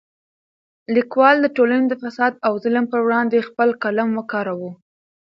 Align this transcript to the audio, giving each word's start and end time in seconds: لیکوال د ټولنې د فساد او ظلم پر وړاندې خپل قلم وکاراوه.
لیکوال 0.95 1.35
د 1.41 1.47
ټولنې 1.55 1.85
د 1.89 1.93
فساد 2.01 2.33
او 2.47 2.53
ظلم 2.63 2.85
پر 2.91 2.99
وړاندې 3.05 3.45
خپل 3.49 3.69
قلم 3.83 4.09
وکاراوه. 4.15 4.71